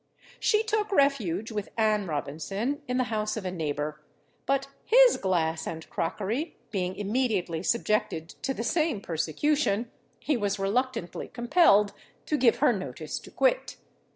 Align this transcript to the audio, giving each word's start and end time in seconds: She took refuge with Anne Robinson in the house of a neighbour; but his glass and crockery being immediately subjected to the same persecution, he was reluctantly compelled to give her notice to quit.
She 0.39 0.63
took 0.63 0.91
refuge 0.91 1.51
with 1.51 1.69
Anne 1.77 2.07
Robinson 2.07 2.81
in 2.87 2.97
the 2.97 3.03
house 3.13 3.37
of 3.37 3.45
a 3.45 3.51
neighbour; 3.51 4.01
but 4.47 4.65
his 4.83 5.15
glass 5.17 5.67
and 5.67 5.87
crockery 5.91 6.57
being 6.71 6.95
immediately 6.95 7.61
subjected 7.61 8.29
to 8.41 8.55
the 8.55 8.63
same 8.63 8.99
persecution, 8.99 9.91
he 10.19 10.35
was 10.35 10.57
reluctantly 10.57 11.27
compelled 11.27 11.93
to 12.25 12.35
give 12.35 12.55
her 12.55 12.73
notice 12.73 13.19
to 13.19 13.29
quit. 13.29 13.77